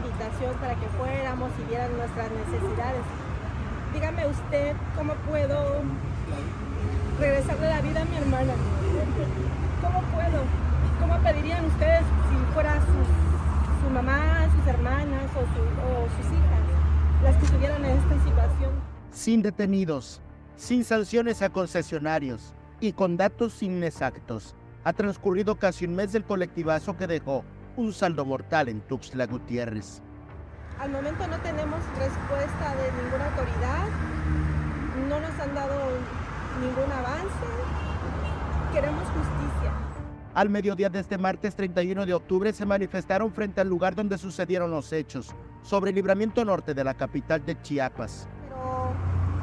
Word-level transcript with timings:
invitación 0.00 0.54
para 0.60 0.74
que 0.74 0.86
fuéramos 0.98 1.50
y 1.60 1.68
vieran 1.68 1.96
nuestras 1.96 2.28
necesidades. 2.30 3.02
Dígame 3.92 4.26
usted 4.26 4.76
cómo 4.96 5.14
puedo 5.28 5.82
regresarle 7.18 7.68
la 7.68 7.80
vida 7.80 8.02
a 8.02 8.04
mi 8.04 8.16
hermana. 8.16 8.52
¿Cómo 9.82 10.00
puedo? 10.12 10.42
¿Cómo 11.00 11.18
pedirían 11.22 11.64
ustedes 11.66 12.02
si 12.02 12.54
fuera 12.54 12.78
su, 13.82 13.90
mamá, 13.90 14.46
sus 14.56 14.66
hermanas 14.66 15.24
o, 15.34 15.40
o 15.40 16.06
sus 16.16 16.26
hijas 16.26 16.60
las 17.22 17.36
que 17.36 17.44
estuvieran 17.46 17.84
en 17.84 17.96
esta 17.96 18.14
situación? 18.24 18.70
Sin 19.10 19.42
detenidos, 19.42 20.20
sin 20.56 20.84
sanciones 20.84 21.42
a 21.42 21.50
concesionarios 21.50 22.54
y 22.80 22.92
con 22.92 23.16
datos 23.16 23.62
inexactos, 23.62 24.54
ha 24.84 24.92
transcurrido 24.92 25.56
casi 25.56 25.84
un 25.84 25.94
mes 25.94 26.12
del 26.12 26.24
colectivazo 26.24 26.96
que 26.96 27.06
dejó 27.06 27.44
un 27.76 27.92
saldo 27.92 28.24
mortal 28.24 28.68
en 28.68 28.80
Tuxtla 28.80 29.26
Gutiérrez. 29.26 30.02
Al 30.78 30.90
momento 30.90 31.26
no 31.26 31.36
tenemos 31.38 31.80
respuesta 31.98 32.74
de 32.76 33.02
ninguna 33.02 33.26
autoridad, 33.26 33.88
no 35.08 35.20
nos 35.20 35.40
han 35.40 35.54
dado 35.54 35.74
ningún 36.60 36.92
avance, 36.92 37.46
queremos 38.72 39.02
justicia. 39.04 39.72
Al 40.32 40.48
mediodía 40.48 40.88
de 40.88 41.00
este 41.00 41.18
martes 41.18 41.54
31 41.56 42.06
de 42.06 42.14
octubre 42.14 42.52
se 42.52 42.64
manifestaron 42.64 43.32
frente 43.32 43.60
al 43.60 43.68
lugar 43.68 43.94
donde 43.94 44.16
sucedieron 44.16 44.70
los 44.70 44.92
hechos, 44.92 45.34
sobre 45.62 45.90
el 45.90 45.96
libramiento 45.96 46.44
norte 46.44 46.72
de 46.72 46.84
la 46.84 46.94
capital 46.94 47.44
de 47.44 47.60
Chiapas. 47.60 48.28
Pero 48.48 48.92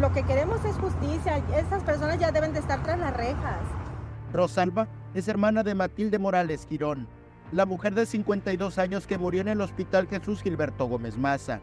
lo 0.00 0.12
que 0.12 0.22
queremos 0.22 0.64
es 0.64 0.76
justicia, 0.76 1.42
estas 1.56 1.82
personas 1.84 2.18
ya 2.18 2.32
deben 2.32 2.52
de 2.52 2.60
estar 2.60 2.82
tras 2.82 2.98
las 2.98 3.16
rejas. 3.16 3.60
Rosalba 4.32 4.88
es 5.14 5.28
hermana 5.28 5.62
de 5.62 5.74
Matilde 5.74 6.18
Morales 6.18 6.66
Girón, 6.68 7.06
la 7.52 7.66
mujer 7.66 7.94
de 7.94 8.06
52 8.06 8.78
años 8.78 9.06
que 9.06 9.18
murió 9.18 9.40
en 9.40 9.48
el 9.48 9.60
Hospital 9.60 10.06
Jesús 10.06 10.42
Gilberto 10.42 10.86
Gómez 10.86 11.16
Maza, 11.16 11.60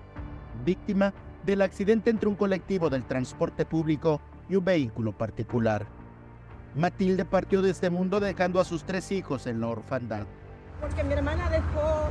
víctima 0.65 1.13
del 1.45 1.61
accidente 1.61 2.09
entre 2.09 2.27
un 2.27 2.35
colectivo 2.35 2.89
del 2.89 3.05
transporte 3.05 3.65
público 3.65 4.19
y 4.49 4.55
un 4.55 4.65
vehículo 4.65 5.13
particular. 5.13 5.87
Matilde 6.75 7.23
partió 7.25 7.61
de 7.61 7.71
este 7.71 7.89
mundo 7.89 8.19
dejando 8.19 8.59
a 8.59 8.65
sus 8.65 8.83
tres 8.83 9.11
hijos 9.11 9.47
en 9.47 9.61
la 9.61 9.67
orfandad. 9.67 10.25
Porque 10.81 11.03
mi 11.03 11.13
hermana 11.13 11.49
dejó 11.49 12.09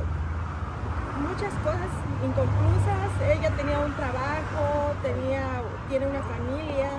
muchas 1.21 1.53
cosas 1.63 1.91
inconclusas, 2.25 3.11
ella 3.31 3.55
tenía 3.55 3.79
un 3.79 3.93
trabajo, 3.93 4.93
tenía, 5.03 5.61
tiene 5.87 6.07
una 6.07 6.21
familia, 6.23 6.89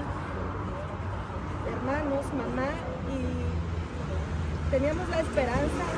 hermanos, 1.68 2.24
mamá, 2.34 2.70
y 3.10 4.70
teníamos 4.70 5.08
la 5.08 5.20
esperanza 5.20 5.97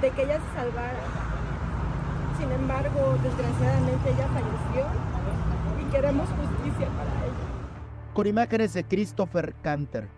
de 0.00 0.10
que 0.10 0.22
ella 0.22 0.38
se 0.40 0.58
salvara. 0.58 0.98
Sin 2.38 2.50
embargo, 2.50 3.18
desgraciadamente 3.22 4.10
ella 4.10 4.28
falleció 4.28 4.86
y 5.80 5.90
queremos 5.90 6.28
justicia 6.28 6.88
para 6.88 7.24
ella. 7.24 8.14
Con 8.14 8.26
imágenes 8.26 8.72
de 8.72 8.84
Christopher 8.84 9.54
Canter, 9.62 10.08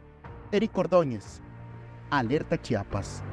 Eric 0.52 0.76
Ordóñez, 0.78 1.40
Alerta 2.10 2.60
Chiapas. 2.60 3.24